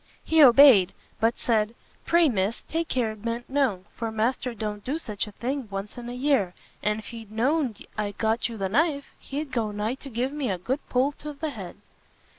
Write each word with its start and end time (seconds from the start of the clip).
He 0.23 0.41
obeyed, 0.41 0.93
but 1.19 1.37
said 1.37 1.75
"Pray 2.07 2.27
Miss, 2.27 2.63
take 2.63 2.87
care 2.87 3.11
it 3.11 3.21
ben't 3.21 3.47
known, 3.47 3.85
for 3.93 4.11
master 4.11 4.55
don't 4.55 4.83
do 4.83 4.97
such 4.97 5.27
a 5.27 5.31
thing 5.33 5.67
once 5.69 5.95
in 5.95 6.09
a 6.09 6.13
year, 6.13 6.55
and 6.81 6.97
if 6.97 7.09
he 7.09 7.27
know'd 7.29 7.85
I'd 7.99 8.17
got 8.17 8.49
you 8.49 8.57
the 8.57 8.67
knife, 8.67 9.11
he'd 9.19 9.51
go 9.51 9.69
nigh 9.69 9.93
to 9.93 10.09
give 10.09 10.31
me 10.33 10.49
a 10.49 10.57
good 10.57 10.79
polt 10.89 11.23
of 11.25 11.39
the 11.39 11.51
head." 11.51 11.75